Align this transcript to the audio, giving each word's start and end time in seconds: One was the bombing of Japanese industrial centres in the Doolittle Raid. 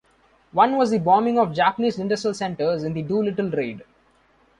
One 0.51 0.77
was 0.77 0.89
the 0.89 0.97
bombing 0.97 1.37
of 1.37 1.53
Japanese 1.53 1.99
industrial 1.99 2.33
centres 2.33 2.83
in 2.83 2.93
the 2.93 3.03
Doolittle 3.03 3.51
Raid. 3.51 3.83